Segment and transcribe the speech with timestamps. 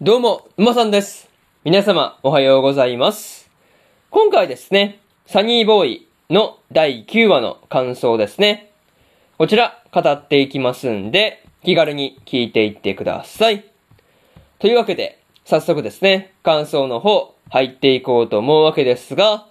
[0.00, 1.28] どうも、うまさんです。
[1.64, 3.50] 皆様、おはようございます。
[4.10, 8.70] 今回ですね、サニーボーイの第9話の感想ですね。
[9.38, 13.64] こちら、語っていきますんで、気軽に聞いていってください。
[14.60, 19.48] というわけで、早速ですね、感想の方、入っていこうと思うわけですが、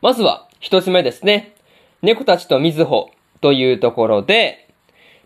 [0.00, 1.56] まずは、一つ目ですね、
[2.02, 3.10] 猫たちとみずほ
[3.40, 4.68] というところで、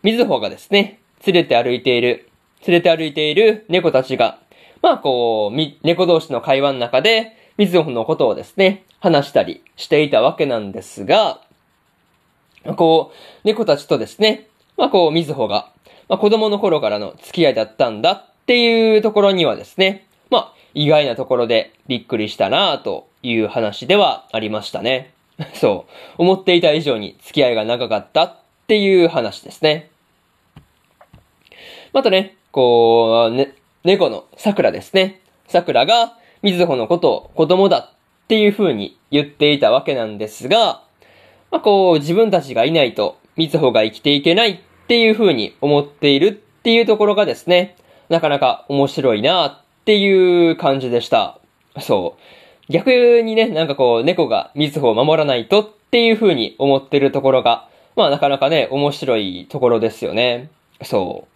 [0.03, 2.30] みずほがですね、連れて歩いている
[2.67, 4.39] 連れて歩いている猫たちが、
[4.83, 11.41] まあこう、猫同士の会話の中で、みずほのことをですね、話したりしていたわけなんですが、
[12.77, 15.71] こう、猫たちとですね、まあこう、みずほが、
[16.09, 25.13] まあ子供の頃からの付き合いだったんだっていうところにはですね、まあ意外なところでびっくりしたなぁという話ではありましたね。
[25.55, 26.23] そう。
[26.23, 28.37] 思っていた以上に付き合いが長かったっ
[28.67, 29.91] ていう話ですね。
[31.93, 33.55] またね、こう、ね、
[33.85, 35.21] 猫の桜ですね。
[35.49, 40.83] 桜が、みずほのことを子供だっていう風に言っていたわけなんですが、
[41.51, 47.77] まあ、こう、自分たちがいないと、みずほが生きていけないっていう風に思っているっていうところがですね、
[48.09, 51.39] なかなか面白いなっていう感じでした。
[51.81, 52.17] そ
[52.69, 52.73] う。
[52.73, 60.51] 逆にね、なんかこう、猫がみずほを守らないとっていう風に思ってるところが、まあなかなかね、面白いところですよね。
[60.83, 61.30] そう。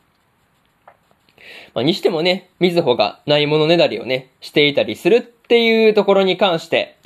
[1.74, 6.96] まあ、にしてもね、みずほがないものねだりをね、していたりするっていうところに関して、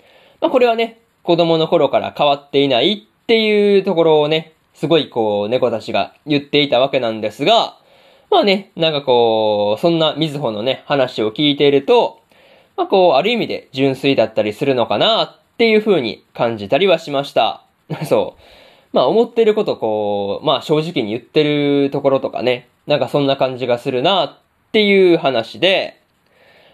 [0.40, 7.76] まあ、これはね、子供の頃から変わっていないっていうところをね、すごいこう、猫たちが言っていたわけなんですが、
[8.30, 12.20] まあね、なんかこう、そんなみずほのね、話を聞いていると、
[12.76, 17.62] まあこう、ある意味で純粋だったりするのかなっていう風に感じたりはしました。
[18.06, 18.42] そう。
[18.92, 24.38] まあ思ってることこう、まあ正直に言ってるところとかね、なんかそんな感じがするなっ
[24.72, 26.00] ていう話で、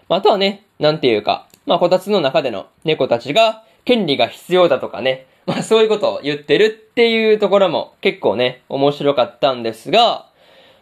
[0.07, 10.27] まあ、あとはね、なんていうか、まあこたつの中での猫たちが権利が必要だとかね、まあそういうことを言ってるっていうところも結構ね、面白かったんですが、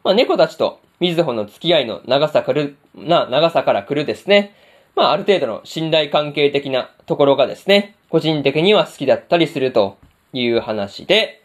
[0.04, 4.56] まあ猫たちとみずほの付き合いの長さからる、な、長さから来るですね、
[4.96, 9.98] まあある程度の信頼関係的なところがですね、個人的には好きだったりすると
[10.34, 11.42] いう話で、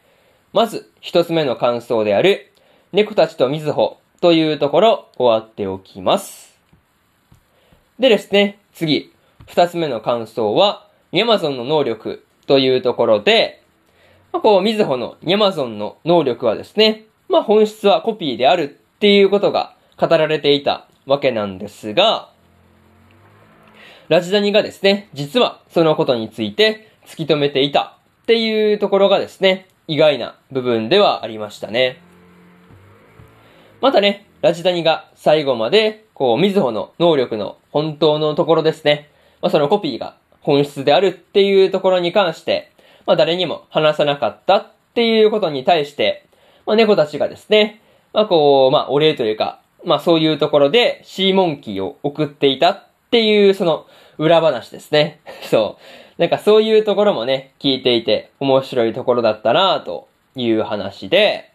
[0.53, 2.53] まず一つ目の感想である、
[2.93, 6.59] 猫たちとみずほというところ終わっておきます。
[7.99, 9.13] でですね、次、
[9.47, 13.63] 二つ目の感想は、ニャマゾンの能力というところで、
[14.33, 22.31] まあ、こう、みずほのニャマゾンの能力はですね、まあ本質はコピーであるっていうことが語られていたわけなんですが、
[24.09, 27.98] ラジダニがですね、実はそのことについて突き止めていた
[28.29, 32.03] っていうところがですね、意外な部分ではありましたね。
[33.81, 39.09] またね、ラジダニが最後まで、こう、みずほの能力の本当のところですね。
[39.41, 42.71] まあ、そのコピーが本質であるっていうところに関して、
[43.07, 46.27] まあ、誰にも話さなかったっていうことに対して、
[46.67, 47.81] まあ、猫たちがですね、
[48.13, 53.87] まあ、こう、まあ、お礼というか、まあ、そういうところでシーモンキーを送っていたっていう、その、
[54.19, 55.21] 裏話ですね。
[55.43, 55.79] そ
[56.19, 56.21] う。
[56.21, 61.51] なんかそういうところもね、聞いていて面白いところだったなという話で、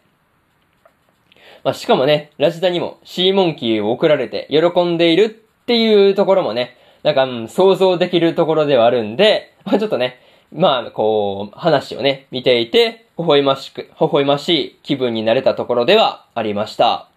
[1.62, 5.28] まあ、しかもね、ラジダにもシーモンキーを送られて喜んでいるっ
[5.66, 10.20] ていうところもね、なんか、うん、想像できるところではあるんで、まあ、ちょっとね、
[10.52, 17.08] まあ、こう、話をね、見ていて、微笑ましく、微笑ましい気分になれたところではありました。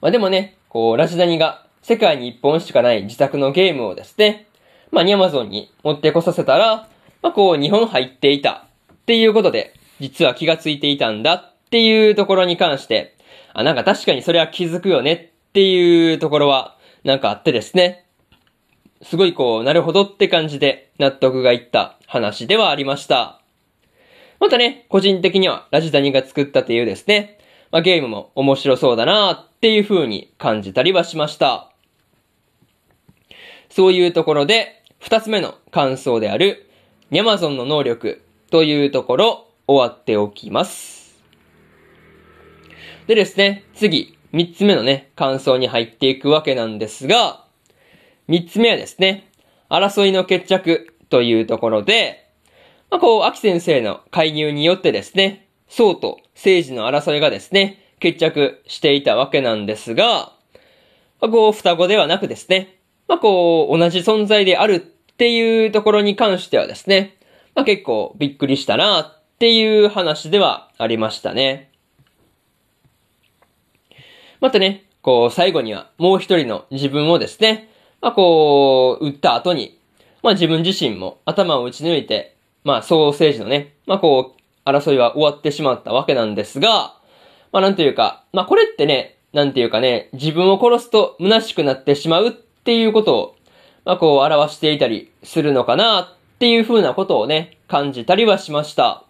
[0.00, 4.46] まあ、でもね、こう、ラジダニが世界に一本しかない自作のゲームをですね、
[4.92, 6.88] まあ、ニャマゾンに持ってこさせたら、
[7.20, 13.16] まあ、こう、日本入っていたっていうことで、実は気がついていたんだっていうところに関して、
[13.54, 18.06] あ、なんか確かにそれは気づくよねっていうところは、なんかあってですね。
[19.02, 23.40] すごいこう、なるほどって感じで納得がいった話ではありました。
[24.38, 27.40] またね、個人的にはラジダニが作ったというですね、
[27.72, 31.69] まあ、ゲームも面白そうだなっていう風に感じたりはしました。
[33.70, 36.68] そういうところで、二つ目の感想である、
[37.10, 41.20] ニャマゾンの能力というところ、終わっておきます。
[43.06, 47.44] でですね、次、三つ目のね、感想に入っていくわけなんですが、
[48.28, 49.30] 三つ目はですね、
[49.68, 52.28] 争いの決着というところで、
[52.90, 60.32] まあ、こう、秋先生の介入によってですね、宋と政治の争いがですね、決着していたわけなんですが、
[61.20, 62.79] まあ、こう、双子ではなくですね、
[63.10, 64.78] まあ、こう、同じ存在であるっ
[65.16, 67.16] ていうところに関してはですね、
[67.56, 71.72] まあ、結構びっくりしたなっていう話ではありましたね。
[74.40, 77.68] またね、こう、最後にはもう一人の自分をですね、
[78.00, 79.76] まあこう、撃った後に、
[80.22, 86.94] まあ自分自身も頭を打ち抜いて、まあソーセージのね、まあこう、争いは終わってしまったわけなんですが、
[87.50, 93.36] まあなんというか、まあこれってね、なんていうかね、自分を殺すと虚しくなってしまうっていうことを、
[93.84, 99.04] まあこう表していたりするのかなっていう風なことをね、感じたりはしました。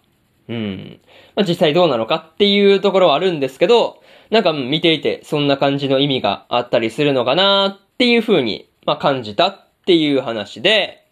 [0.47, 0.99] うん。
[1.35, 11.05] まあ実際どうなのかっていうところはあるんですけど、なんか見ていてそんな感じの意味があったりするのかなっていう風に、まあ感じたっていう話で、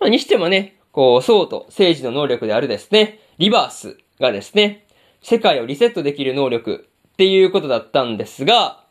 [0.00, 4.86] まあにしてもね、こう、そうと政治の能力であるですね、リバースがですね、
[5.22, 8.81] 世界をリセットできる能力っていうことだったんですが、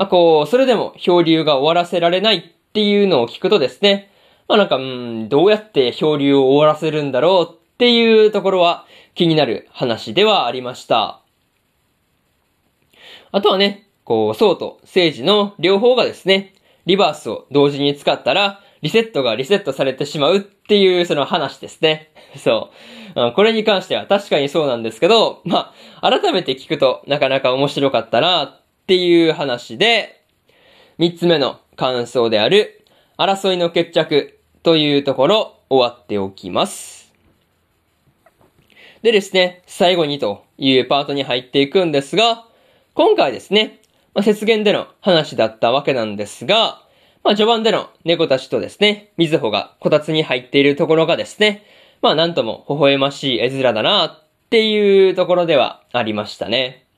[0.00, 2.42] まあこう、それでも漂流が終わらせられないっ
[2.72, 4.10] ていうのを聞くとですね、
[4.48, 11.20] まあなんか、うん、どうやって漂流を終わらせるんだろうっていうところは気になる話ではありました。
[13.30, 16.54] あとはね、こう、そうと政治の両方がですね、
[16.86, 22.10] リバースを同時に使ったら、リセットがリセットされてしまうっていうその話ですね。
[22.42, 22.70] そ
[23.14, 23.32] う。
[23.34, 28.59] これに関しては確かにそうなんですけど、まあ、改めて聞くとなかなか面白かったな
[28.90, 30.20] っていう話で、
[30.98, 32.84] 三つ目の感想である、
[33.18, 37.14] 争いの決着というところ終わっておきます。
[39.02, 42.48] でですね、最後にというパートに入っていくんですが、
[42.94, 43.78] 今回ですね、
[44.12, 46.82] まあ、節言での話だったわけなんですが、
[47.22, 51.64] まあ、序盤での猫たちとですね、水穂がこたつに入っているところがですね、
[52.02, 56.89] まあ、なんとも微笑ましい絵面だなっていうところではありましたね。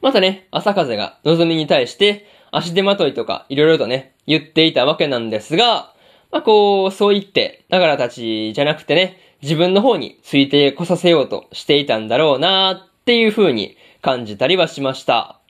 [0.00, 5.92] またね、朝風が望みに対して足手まといとかいろいろとね、言っていたわけなんですが、
[6.30, 15.40] まあ、こう、そう言って、ながらたちじゃなくてね、自分の方についてこさせようとしていたんだろうなっていう風に感じたりはしました。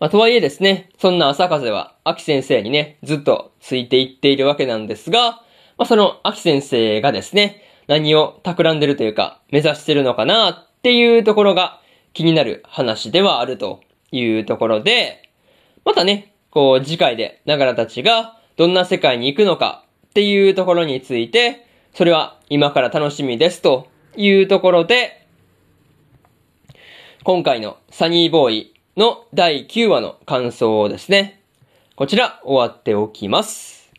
[0.00, 5.42] まあ、とはいえですね、そんな朝風は、秋先生にね、ずっとついていっているわけなんですが、
[5.76, 11.80] まあ、その秋先生がですね、何を企んでるというか、目指してるのかなっていうところが
[12.18, 13.80] 気になる話ではあると
[14.10, 15.30] いうところで、
[15.84, 23.86] またね、こう次回でながらたちがどんな世界に行くのかっていうところについて、それは今から楽しみですと
[24.16, 25.28] いうところで、
[27.22, 31.40] 今回のサニーボーイの第9話の感想をですね、
[31.94, 33.92] こちら終わっておきます。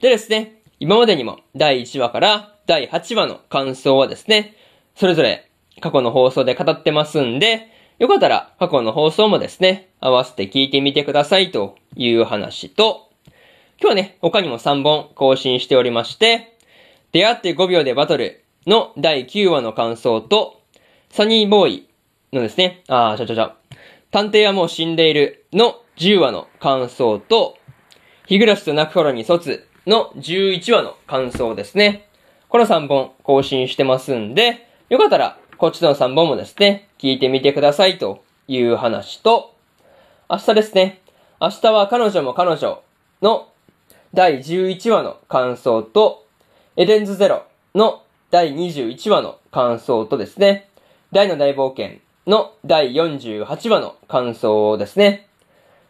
[0.00, 4.56] でですね、今までにも第1話から第8話の感想はですね、
[4.96, 5.48] それぞれ
[5.80, 7.68] 過去の放送で語ってますんで、
[7.98, 13.10] よかったら過去の放送もですね、合わせて聞いてみてくださいという話と、
[13.80, 16.56] 今日はね、他にも3本更新しておりまして、
[17.12, 20.60] 出会って5秒でバトルの第9話の感想と、
[21.10, 21.88] サニーボーイ
[22.32, 23.56] のですね、あー、ちゃちゃちゃ、
[24.10, 27.56] 探偵はもう死んでいるの10話の感想と、
[28.26, 32.08] 日暮らしと泣く頃に卒の11話の感想ですね。
[32.48, 39.54] この3本更新してますんで、よかったらこっちの3本もですね、聞いてみてくださいという話と、
[40.28, 41.00] 明日ですね、
[41.40, 42.82] 明日は彼女も彼女
[43.22, 43.48] の
[44.12, 46.26] 第11話の感想と、
[46.76, 50.68] エデンズゼロの第21話の感想とですね、
[51.12, 55.30] 大の大冒険の第48話の感想ですね。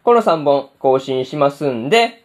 [0.03, 2.23] この3本更新しますんで、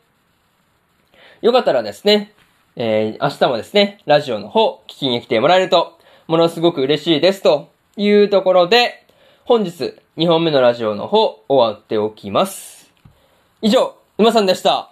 [1.42, 2.32] よかったらですね、
[2.76, 5.98] えー、明日もですね、ラジオの方聞きに来てもらえると、
[6.30, 9.04] ものすごく嬉しいですというところで、
[9.44, 12.92] 本日2本目のラジオの方終わっておきます。
[13.62, 14.90] 以上、沼さんでした。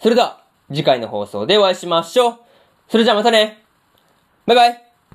[0.00, 2.38] それでは、次回の放送でお会いしましょう。
[2.88, 3.62] それじゃあまたね。
[4.46, 4.89] バイバイ。